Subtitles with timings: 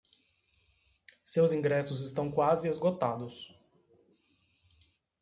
[1.23, 3.53] Seus ingressos estão quase esgotados.